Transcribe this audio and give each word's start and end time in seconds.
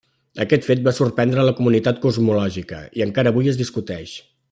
Aquest 0.45 0.63
fet 0.69 0.81
va 0.87 0.93
sorprendre 0.99 1.45
la 1.49 1.53
comunitat 1.61 2.01
cosmològica 2.07 2.83
i 3.01 3.09
encara 3.09 3.35
avui 3.37 3.53
es 3.55 3.65
discuteix. 3.65 4.21